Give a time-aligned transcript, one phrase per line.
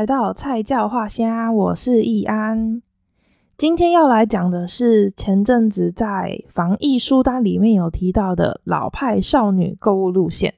[0.00, 2.80] 来到菜鸟话声，我是易安。
[3.58, 10.54] 今天要来讲的是前阵子在防疫书单里面有提到的老派少女购物路线。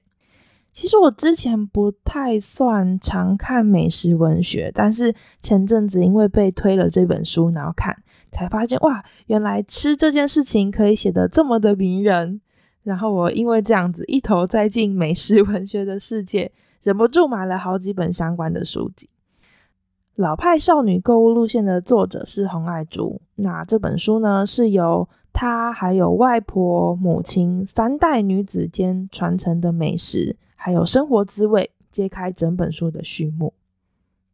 [0.72, 8.00] 其实我之前不太算常看美食文学，但是前阵子因为被推了这本书，然后看，
[8.30, 12.40] 才发现哇，原来吃这件事情可以写得这么的迷人。
[12.84, 16.52] 然后我因为这样子一头栽进美食文学的世界，
[16.84, 19.08] 忍不住买了好几本相关的书籍。
[20.16, 23.20] 老派少女购物路线的作者是洪爱珠。
[23.36, 33.54] 那这本书呢，是由她还有外婆、母亲三代女子间传承的美食，还有生活滋味，揭开整本书的序幕。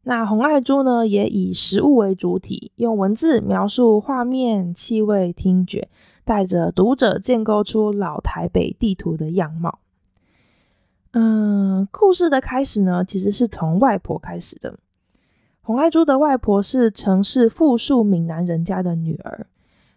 [0.03, 5.89] 那洪爱珠呢，也以食物为主体，用文字描述画面、气味、听觉，
[6.25, 9.79] 带着读者建构出老台北地图的样貌。
[11.13, 14.77] 嗯，故事的开始呢，其实是从外婆开始的。
[15.69, 19.47] 洪爱珠的外婆是城市富庶闽南人家的女儿，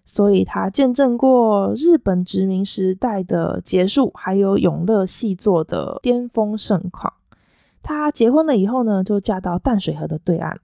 [0.03, 7.13] 所以她见证过日本殖民时代的结束，还有永乐细作的巅峰盛况。
[7.81, 10.57] 她结婚了以后呢，就嫁到淡水河的对岸，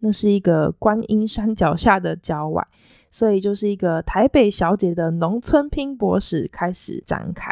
[0.00, 2.68] 那是一个观音山脚下的郊外，
[3.10, 7.50] 所以就是一个台北小姐的农村拼搏史开始展开。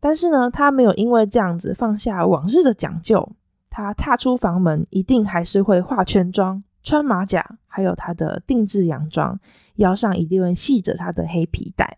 [0.00, 3.30] 但是呢，她没有因为这样子放下往日的讲究。
[3.70, 9.40] 他踏出房门，一定还是会化全妆、穿马甲，还有他的定制洋装，
[9.76, 11.96] 腰上一定会系着他的黑皮带。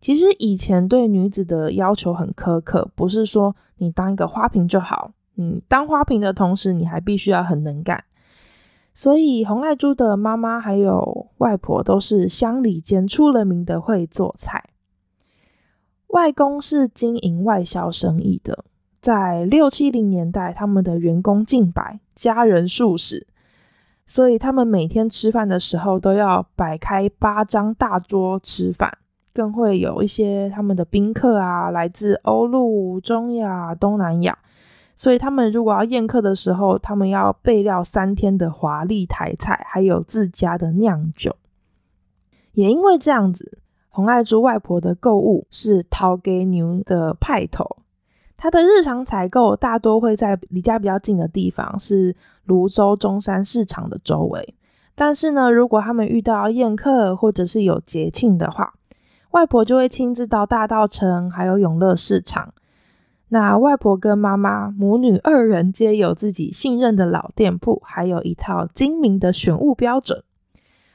[0.00, 8.04] 其实以前对女子的要求很苛刻，不是说你当一个花瓶就好，你当花瓶的同时，你还必须要很能干。
[8.94, 14.70] 所以红爱珠的妈妈还有外婆都是乡里间出了名的会做菜，
[16.08, 18.64] 外公是经营外销生意的。
[19.06, 23.24] 在六七零年代，他们的员工近百，家人数十，
[24.04, 28.98] 所以他们每天吃饭的时候都要摆开八张大桌吃饭，
[29.32, 34.36] 更会有一些他们的宾客啊，来自欧陆、中亚、东南亚，
[34.96, 41.36] 所以他们如果要宴客的时候，他们要备料三天的华丽台菜，还有自家的酿酒。
[42.54, 47.64] 也因为这样子，洪爱珠外婆的购物是头家娘的派头。
[48.36, 52.14] 他的日常采购大多会在离家比较近的地方，是
[52.44, 54.54] 泸州中山市场的周围。
[54.94, 58.74] 但是呢，如果他们遇到宴客或者是有节庆的话，
[59.32, 62.54] 外婆就会亲自到大道城还有永乐市场。
[63.28, 70.22] 那外婆跟妈妈母女二人皆有自己信任的老店铺，还有一套精明的选物标准。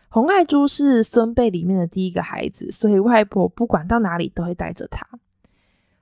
[0.09, 5.06] 红爱珠是孙辈里面的第一个孩子，所以外婆不管到哪里都会带着她。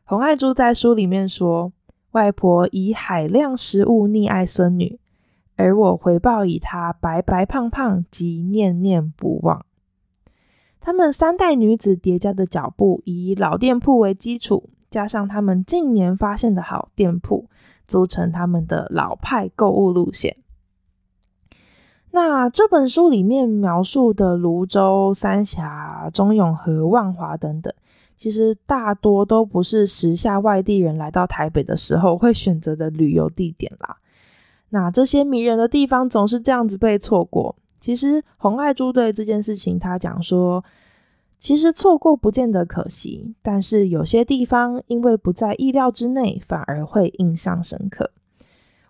[0.10, 1.72] 洪爱珠在书里面说
[2.14, 5.00] ：“外婆以海量食物溺爱孙女，
[5.56, 9.64] 而我回报以她白白胖胖及念念不忘。”
[10.82, 17.48] 他们三代女子叠加的脚步，以老店铺为基础，加上他们近年发现的好店铺，
[17.86, 20.38] 组成他们的老派购物路线。
[22.10, 27.72] 那这本书里面描述的芦洲、三峡、中永和、万华等等。
[28.20, 33.96] 其实大多都不是时下外地人来到台北的时候会选择的旅游地点啦。
[34.72, 37.56] 那这些迷人的地方总是这样子被错过。
[37.80, 40.62] 其实红爱猪对这件事情，他讲说，
[41.38, 48.12] 其实错过不见得可惜，但是有些地方因为不在意料之内，反而会印象深刻。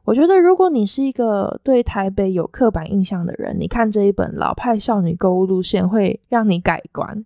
[0.06, 7.24] 我觉得如果你是一个对台北有刻板印象的人，你看这一本老派少女购物路线会让你改观。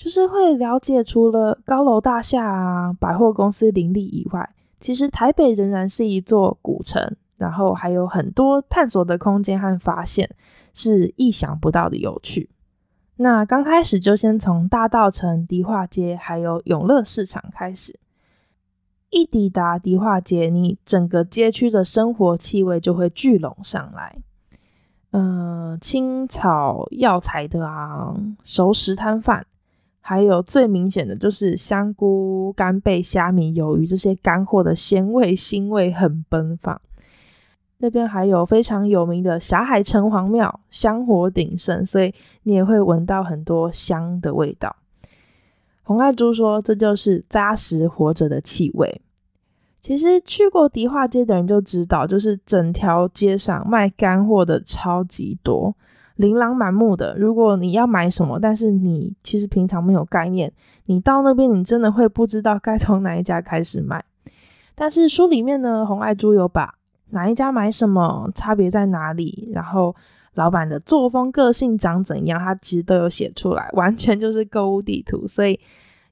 [0.00, 10.34] 就是会了解，除了高楼大厦啊、百货公司林立以外，其实台北仍然是一座古城，然后还有很多探索的空间和发现，
[10.72, 12.48] 是意想不到的有趣。
[13.16, 18.00] 那刚开始就先从大道城、迪化街还有永乐市场开始，
[19.10, 24.16] 一抵达迪化街，你整个街区的生活气味就会聚拢上来。
[25.10, 28.14] 嗯、青草药材的啊，
[28.44, 29.44] 熟食摊贩。
[30.10, 36.80] 还有最明显的就是香菇、干贝、虾米、鱿鱼这些干货的鲜味腥味很奔放。
[37.78, 42.12] 那边还有非常有名的霞海城隍庙，香火鼎盛，所以
[42.42, 44.74] 你也会闻到很多香的味道。
[45.84, 49.00] 洪爱珠说，这就是扎实活着的气味。
[49.80, 55.72] 其实去过迪化街的人就知道，就是整条街上卖干货的超级多。
[56.20, 60.52] 琳琅满目的，如果你要买什么，但是你其实平常没有概念，
[60.84, 64.04] 你到那边你真的会不知道该从哪一家开始买。
[64.74, 66.74] 但是书里面呢，红爱珠有把
[67.08, 69.96] 哪一家买什么，差别在哪里，然后
[70.34, 75.26] 老板的作风、个性长怎样，他其实都有写出来，完全就是购物地图。
[75.26, 75.58] 所以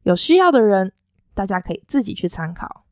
[0.05, 0.91] 有需要的人，
[1.35, 2.85] 大家可以自己去参考。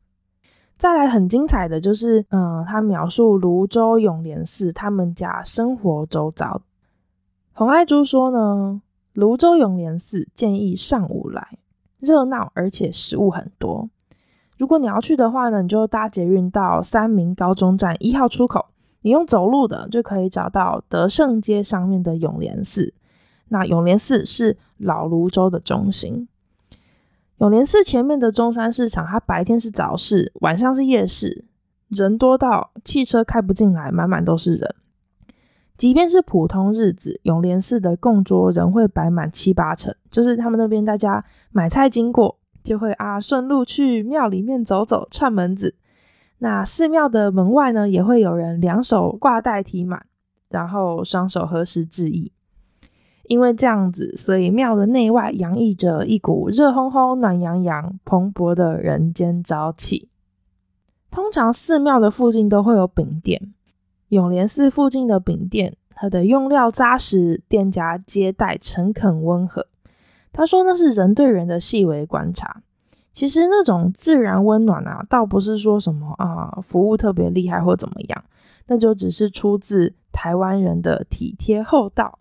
[0.77, 6.61] 再来很精彩的就是，嗯，他描述泸州永联寺他们家生活周遭。
[7.57, 8.83] 洪爱珠说呢，
[9.13, 11.57] 泸州永联寺建议上午来，
[11.97, 13.89] 热闹而且食物很多。
[14.59, 18.67] 如果你要去的话呢，你就搭捷运到三民高中站一号出口，
[19.01, 22.93] 你用走路的就可以找到德胜街上面的永联寺。
[23.47, 26.27] 那永联寺是老泸州的中心。
[27.39, 31.45] 永联寺前面的中山市场，它白天是早市，晚上是夜市，
[31.87, 34.75] 人多到汽车开不进来，满满都是人。
[35.77, 45.75] 即便是普通日子，永联寺的供桌仍会摆满七八成，就是他们那边大家买菜经过，就会啊顺路去庙里面走走串门子。
[46.39, 50.05] 那寺庙的门外呢，也会有人两手挂袋提满，
[50.49, 52.31] 然后双手合十致意。
[53.23, 60.09] 因为这样子，所以庙的内外洋溢着一股热烘烘、暖洋洋、蓬勃的人间朝气。
[61.11, 63.53] 通常寺庙的附近都会有饼店，
[64.09, 69.67] 永莲寺附近的饼店，它的用料扎实，店家接待诚恳温和。
[70.31, 72.61] 他说那是人对人的细微观察。
[73.11, 78.23] 其实那种自然温暖啊，倒不是说什么啊服务特别厉害或怎么样，
[78.67, 82.19] 那就只是出自台湾人的体贴厚道。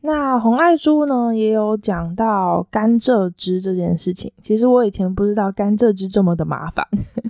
[0.00, 4.32] 那洪爱珠呢，也有讲到甘蔗汁这件事情。
[4.42, 6.84] 其实我以前不知道甘蔗汁这么的麻烦。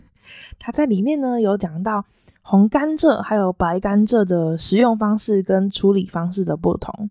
[0.58, 2.04] 他在里面呢有讲到
[2.50, 7.10] 红甘蔗还有白甘蔗的食用方式跟处理方式的不同。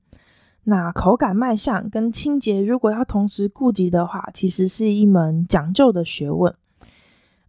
[0.63, 6.51] 那口感卖相跟清洁，如果要同时顾及的话，其实是一门讲究的学问。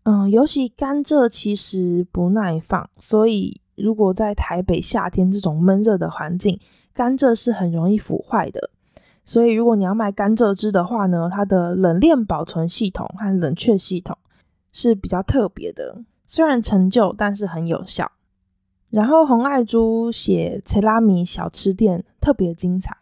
[0.02, 6.60] 嗯，尤其甘蔗其实不耐放，所以如果在台北夏天这种闷热的环境，
[6.92, 8.68] 甘蔗是很容易腐坏的，
[9.24, 14.14] 所以如果你要卖甘蔗汁的话呢，它的冷链保存系统和冷却系统
[14.72, 18.12] 是比较特别的，虽然陈旧，但是很有效。
[18.90, 22.96] 然后洪爱珠写切拉米小吃店特别精彩，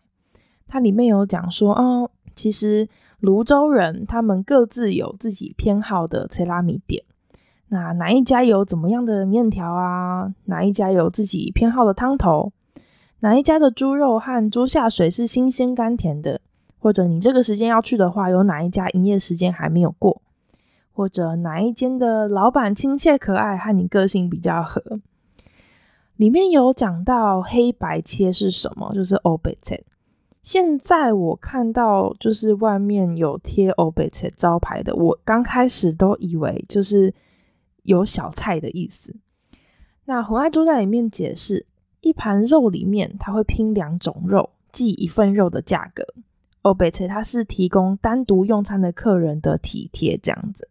[0.69, 2.89] 它里面有讲说，哦，其实
[3.19, 7.03] 泸州人他们各自有自己偏好的切拉米店，
[7.69, 10.33] 那哪一家有怎么样的面条啊？
[10.45, 12.53] 哪一家有自己偏好的汤头？
[13.21, 16.41] 哪一家的猪肉和猪下水是新鲜甘甜的？
[16.79, 20.23] 或者你这个时间要去的话，有哪一家营业时间还没有过？
[20.97, 24.83] 或者哪一间的老板亲切可爱，和你个性比较合？
[26.17, 29.85] 里面有讲到黑白切是什么，就是欧贝切。
[30.43, 37.13] 现在我看到就是外面有贴欧贝切招牌的，我刚开始都以为就是
[37.83, 39.15] 有小菜的意思。
[40.07, 41.67] 那红爱珠在里面解释。
[42.03, 46.05] 一盘肉里面，它会拼两种肉，计一份肉的价格。
[46.63, 50.69] 欧贝切它是提供单独用餐的客人的体贴，这样子。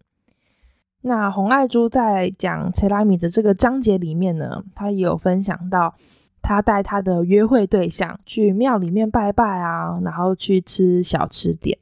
[1.08, 5.94] 那洪爱珠在讲切拉米的这个章节里面呢，她也有分享到，
[6.42, 11.78] 她带她的约会对象去庙里面拜拜啊，然后去吃小吃点。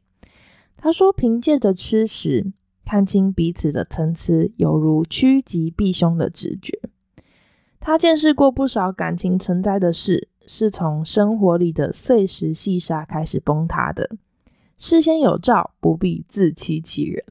[0.76, 2.52] 他说，凭借着吃食，
[2.84, 6.82] 看清彼此的参差，犹如趋吉避凶的直觉。
[7.80, 14.10] 他见识过不少感情成灾的事，是从生活里的碎石细沙开始崩塌的。
[14.78, 17.24] 事先有兆，不必自欺欺人。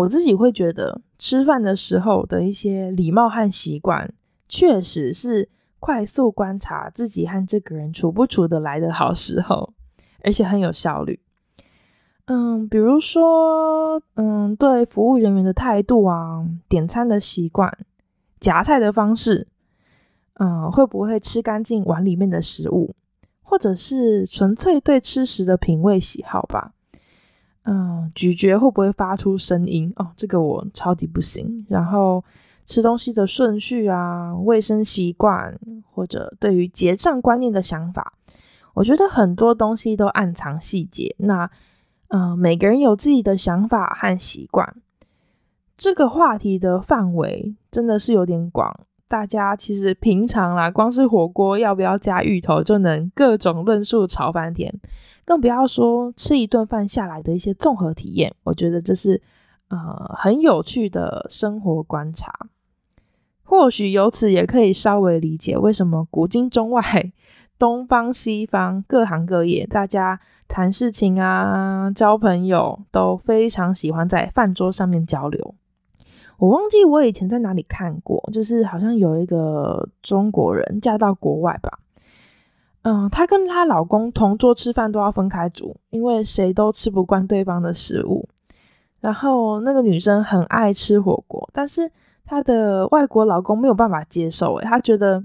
[0.00, 4.12] 我自己会觉得，吃饭的时候的一些礼貌和习惯，
[4.48, 9.72] 确实是快速观察自己和这个人处不处得来的好时候，
[10.22, 11.20] 而且很有效率。
[12.26, 17.76] 嗯，比如说，嗯，对服务人员的态度啊，点餐的习惯。
[18.38, 19.48] 夹菜的方式，
[20.34, 22.94] 嗯，会不会吃干净碗里面的食物，
[23.42, 26.72] 或者是纯粹对吃食的品味喜好吧？
[27.64, 29.92] 嗯，咀嚼会不会发出声音？
[29.96, 31.66] 哦，这个我超级不行。
[31.68, 32.24] 然后
[32.64, 35.58] 吃东西的顺序啊，卫生习惯，
[35.92, 38.14] 或者对于结账观念的想法，
[38.74, 41.14] 我觉得很多东西都暗藏细节。
[41.18, 41.50] 那，
[42.08, 44.76] 嗯，每个人有自己的想法和习惯。
[45.76, 54.72] 这个话题的范围真的是有点广，大家其实平常啦，光是火锅要不要加芋头就能各种论述吵翻天，
[55.24, 58.34] 更不要说吃一顿饭下来的一些综合体验。
[58.44, 59.20] 我觉得这是
[59.68, 62.32] 呃很有趣的生活观察，
[63.42, 66.82] 或许由此也可以稍微理解为什么古今中外、
[67.58, 75.54] 东方西方各行各业，大家谈事情啊、交朋友都非常喜欢在饭桌上面交流。
[76.38, 81.78] 我忘记我以前在哪里看过，就是好像有一个中国人嫁到国外吧，
[82.82, 88.28] 嗯，她跟她老公同桌吃饭都要分开煮，因为谁都吃不惯对方的食物。
[89.00, 91.90] 然后那个女生很爱吃火锅，但是
[92.24, 95.24] 她的外国老公没有办法接受，诶，他觉得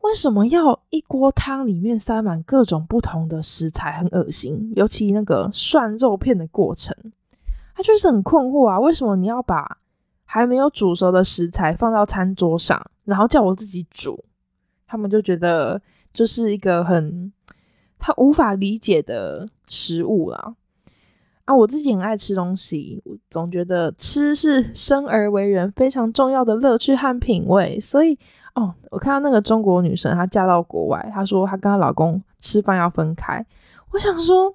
[0.00, 6.94] 为什么要一锅汤里面塞满各种不同的食材，很恶心，尤其那个涮肉片的过程。
[7.74, 9.78] 他就是很困惑啊，为什么你要把
[10.24, 14.24] 还没有煮熟的食材放到餐桌上，然后叫我自己煮？
[14.86, 15.80] 他们就觉得
[16.14, 17.30] 就是一个很
[17.98, 20.54] 他无法理解的食物啦。
[21.44, 27.78] 啊，我自己很爱吃东西，我总觉得吃是生而为人非常重要的乐趣和品味。
[27.78, 28.18] 所以，
[28.54, 33.44] 哦，我看到那个中国女生，她嫁到国外，她说她跟她老公吃饭要分开。
[33.92, 34.54] 我想说，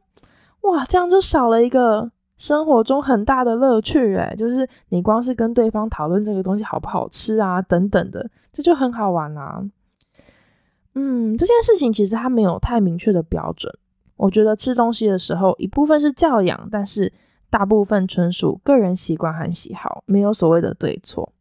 [0.62, 2.12] 哇，这样就少了一个。
[2.40, 9.62] 生活中很大的乐趣，诶，就是你光是跟对方讨论这个东西好不好吃啊，等等的，这就很好玩啦。
[10.96, 13.74] 嗯，这件事情其实它没有太明确的标准。
[14.18, 17.12] 我觉得吃东西的时候，一部分是教养，但是
[17.50, 21.32] 大部分纯属个人习惯和喜好，没有所谓的对错。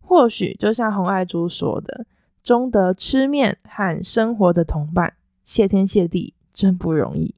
[0.00, 2.06] 或许就像洪爱珠说的
[2.42, 7.34] ：“终得吃面和生活的同伴，谢天谢地，真不容易。”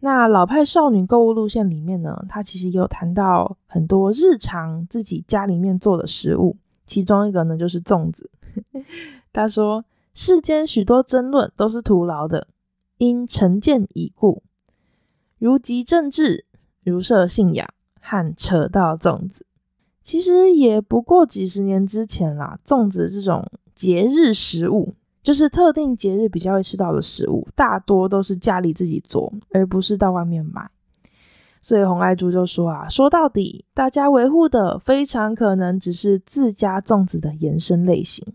[0.00, 8.30] 那老派少女购物路线里面呢，她其实也有谈到很多日常自己家里面做的食物，其中一个呢就是粽子。
[9.32, 12.46] 她说：“世间许多争论都是徒劳的，
[12.98, 14.42] 因成见已故，
[15.38, 16.46] 如急政治，
[16.82, 17.68] 如设信仰，
[18.00, 19.44] 和扯到粽子。
[20.00, 24.94] 其实也不过几十年之前啦，粽子这种节日食物。”
[25.24, 30.70] 就是特定节日比较会吃到的食物，大多都是家里自己做，而不是到外面买。
[31.62, 38.34] 所以红爱珠就说啊，说到底，大家维护的非常可能只是自家粽子的延伸类型。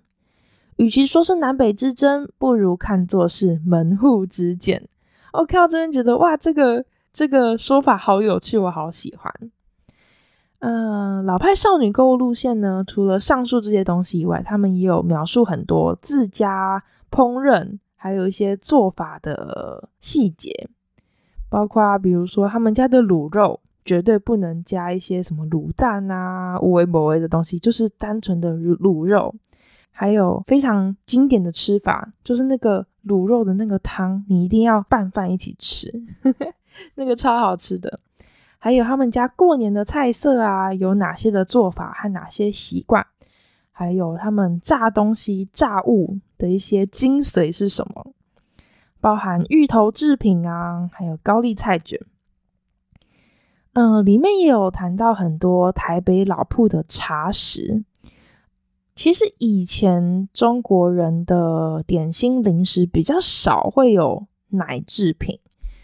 [0.80, 4.88] 与其说是南北之争，不如看作是门户之见。
[5.34, 9.34] 我看到这边觉得哇，这个这个说法好有趣，我好喜欢。
[10.60, 16.82] 嗯，老派少女购物路线呢，除了上述这些东西以外，他们也有描述很多自家
[17.12, 20.70] 烹饪，还有一些做法的细节，
[21.50, 29.36] 包括比如说他们家的卤肉绝对不能加一些什么卤蛋啊、有的没的的东西，就是单纯的卤肉。
[30.00, 35.92] 还有非常经典的吃法，就是那个卤肉的那个汤，你一定要拌饭一起吃，
[36.96, 38.00] 那个超好吃的。
[38.58, 43.06] 还有他们家过年的菜色啊，有哪些的做法和哪些习惯？
[43.74, 48.14] 还有他们炸东西、炸物的一些精髓是什么？
[49.02, 52.00] 包含芋头制品啊，还有高丽菜卷。
[53.74, 57.84] 嗯、呃，里面也有谈到很多台北老铺的茶食。
[59.00, 65.40] 其实以前中国人的点心零食比较少会有奶制品。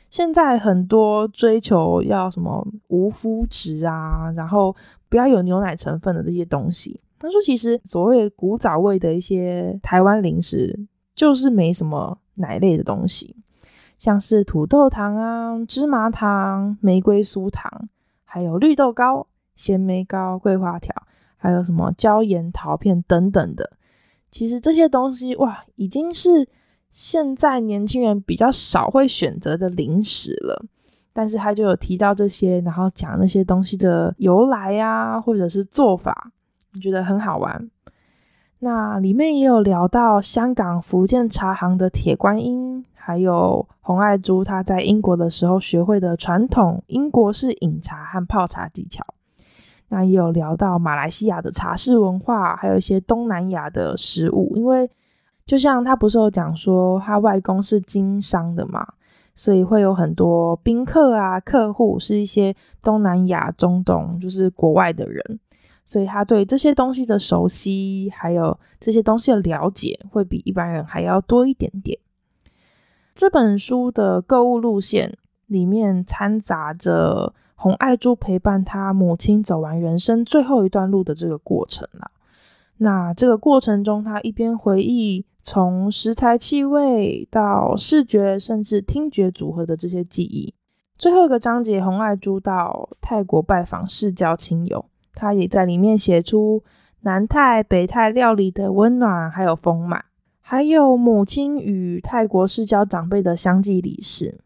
[0.09, 4.75] 现在很多追求要什么无麸质啊，然后
[5.07, 6.99] 不要有牛奶成分的这些东西。
[7.17, 10.77] 他说，其实所谓古早味的一些台湾零食，
[11.15, 13.33] 就是没什么奶类的东西，
[13.97, 17.87] 像是土豆糖啊、芝麻糖、玫瑰酥糖，
[18.25, 20.93] 还有绿豆糕、咸梅糕、桂花条，
[21.45, 23.71] 还有什么椒盐桃片等等的。
[24.31, 26.47] 其实这些东西哇，已经是。
[26.91, 30.65] 现在年轻人比较少会选择的零食了，
[31.11, 36.31] 但是他就有提到这些，然后讲那些东西的由来呀，或者是做法，
[36.71, 37.69] 你觉得很好玩。
[38.59, 49.05] 那里面也有聊到香港福建茶行的铁观音，还有洪爱珠她在英国的时候学会的传统英国式饮茶和泡茶技巧。
[49.89, 54.89] 那也有聊到马来西亚的茶室文化，还有一些东南亚的食物，因为。
[55.47, 58.83] 就像他不是有讲说，他外公是经商的嘛，
[59.35, 62.51] 所以会有很多宾客啊、客户是一些
[62.81, 65.39] 东南亚、中东，就是国外的人，
[65.85, 71.95] 所以他对这些东西的熟悉，还有这些东西的了解，会比一般人还要多一点点。
[73.13, 75.15] 这本书的购物路线
[75.45, 82.11] 里面掺杂着洪爱珠陪伴他母亲走完人生最后一段路的这个过程啦。
[82.77, 85.25] 那这个过程中，他一边回忆。
[85.47, 90.55] 从食材、气味到视觉，甚至听觉组合的这些记忆。
[90.97, 94.83] 最后一个章节，洪爱珠到泰国拜访世交亲友，
[95.13, 96.63] 他也在里面写出
[97.01, 100.05] 南泰、北泰料理的温暖还有丰满，
[100.41, 104.39] 还有母亲与泰国世交长辈的相继离世。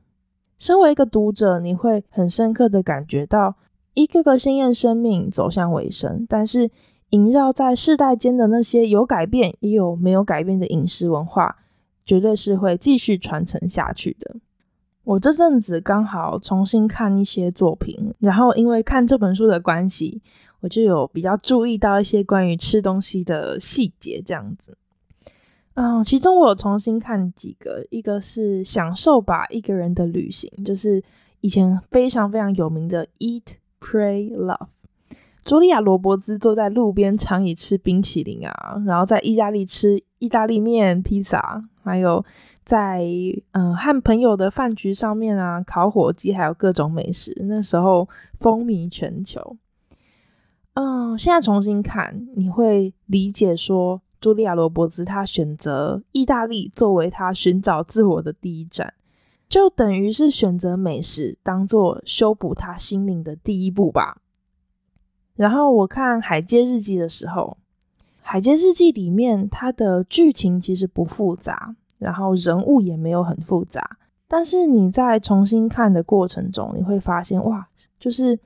[0.60, 3.56] 身为一个读者，你会很深刻的感觉到
[3.94, 6.70] 一个个鲜艳生命走向尾声，但是
[7.10, 11.56] 萦绕在世代间的那些有改变也有没有改变的饮食文化，
[12.06, 14.36] 绝对是会继续传承下去的。
[15.06, 20.22] 我这阵子刚好重新看一些作品，然后因为看这本书的关系，
[20.60, 24.78] 我就有比较注意到一些关于吃东西的细节，这样子。
[25.82, 31.02] 嗯，其中我有重新看几个，一个是《享受吧，一个人的旅行》，就是
[31.40, 34.58] 以前非常非常有名的《Eat, Pray, Love》。
[35.46, 42.26] 茱莉亚·罗伯兹坐在路边长椅吃冰淇淋啊，然后在意大利吃意大利面、披萨，还有
[42.66, 43.02] 在
[43.54, 49.56] 嗯和朋友的饭局上面啊，烤火鸡，还有各种美食，那时候风靡全球。
[50.74, 58.94] 嗯，现在重新看，你会理解说，茱莉亚·罗伯兹她选择意大利作为她寻找自我的第一站，
[59.48, 64.22] 就等于是选择美食当做修补她心灵的第一步吧。
[65.36, 67.58] 然后我看《海街日记》的时候，
[68.22, 73.98] 《海街日记》里面它的剧情其实不复杂，然后人物也没有很复杂，
[74.28, 78.38] 但是你在重新看的过程中，你会发现哇，就是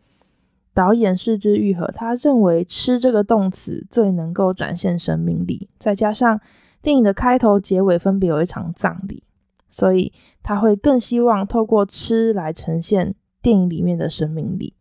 [0.74, 6.40] 导演是枝裕和，他认为吃这个动词最能够展现生命力，再加上
[6.82, 9.24] 电影的开头、结尾分别有一场葬礼，
[9.70, 10.12] 所以
[10.42, 14.74] 他会更希望透过吃来呈现电影里面的生命力。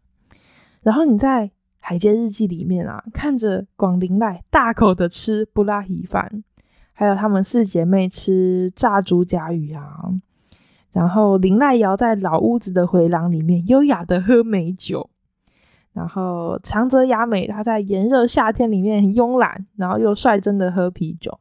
[0.81, 6.43] 然后你在海街日记里面啊，看着广陵赖大口的吃布拉提饭，
[6.93, 10.11] 还有她们四姐妹吃炸猪甲鱼啊，
[10.91, 15.11] 然后林赖瑶在老屋子的回廊里面优雅的喝美酒，
[15.93, 21.39] 然后长泽雅美她在炎热夏天里面很慵懒，然后又率真的喝啤酒。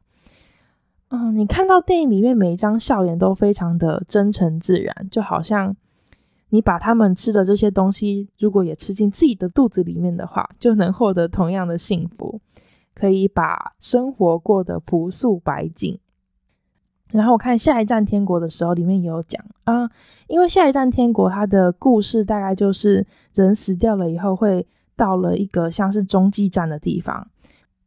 [1.08, 5.74] 嗯，你看到电影里面每一张笑脸都非常的真诚自然，就好像。
[6.54, 12.42] 你把他们吃的这些东西，如果也吃进自己的肚子里面的话，就能获得同样的幸福，
[12.94, 15.98] 可以把生活过得朴素白净。
[17.12, 19.88] 然后我看《下一站天国》的时候，里面也有讲啊，
[20.26, 27.28] 因为《下一站天国》它的故事大概就是人死掉了以后，会到了一个像是中继站的地方，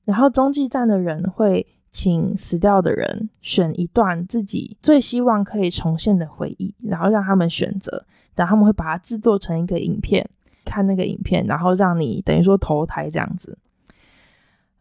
[0.03, 8.05] 然后中继站的人会请死掉的人选一段自己最希望可以重现的回忆，然后让他们选择。
[8.35, 10.29] 然后他们会把它制作成一个影片，
[10.65, 13.57] 看那个影片，然后让你等于说投胎这样子。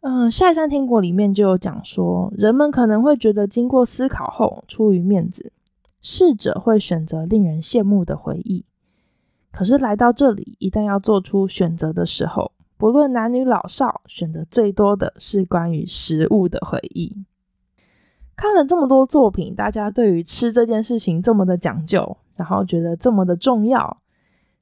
[0.07, 5.51] 嗯，《下一站天国》里面就有讲说，人们可能会觉得经过思考后，出于面子，
[6.03, 8.67] 逝者会选择令人羡慕的回忆。
[9.51, 17.25] 可是来到这里，一旦要做出选择的时候，不论男女老少，选择最多的是关于食物的回忆。
[18.37, 22.19] 看了这么多作品，大家对于吃这件事情这么的讲究。
[22.37, 23.97] 然后觉得这么的重要，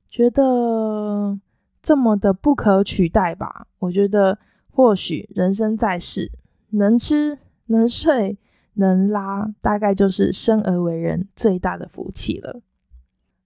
[0.09, 1.37] 觉得
[1.83, 3.67] 这么的不可取代吧？
[3.81, 4.39] 我觉得
[4.75, 6.33] 或许人生在世，
[6.71, 8.39] 能吃能睡
[8.75, 12.63] 能拉，大概就是生而为人最大的福气了。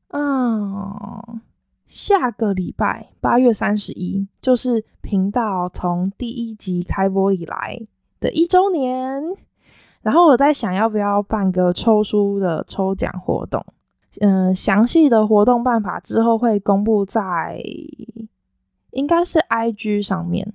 [0.09, 1.41] 嗯，
[1.87, 7.81] 下个礼拜八月三十一，就是频道从第一集开播以来
[8.21, 9.23] 的一周年。
[10.03, 13.67] 然后我在想，要不要办个抽书的抽奖活动？
[14.21, 17.61] 嗯，详细的活动办法之后会公布在，
[18.93, 20.55] 应该是 IG 上面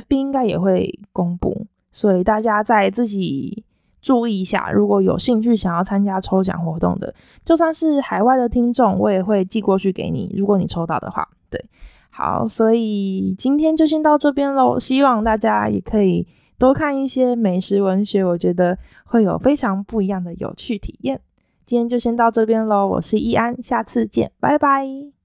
[0.00, 3.64] ，FB 应该也会公布，所以大家再自己
[4.00, 4.70] 注意一下。
[4.70, 10.34] 如果有兴趣想要参加抽奖活动的，就算是海外的听众，我也会寄过去给你。
[10.36, 11.64] 如果你抽到的话，对，
[12.10, 14.78] 好，所以今天就先到这边喽。
[14.78, 16.26] 希望大家也可以
[16.58, 21.20] 多看一些美食文学，我觉得会有非常不一样的有趣体验。
[21.64, 25.21] 今天就先到这边喽，我是易安，下次见，拜拜。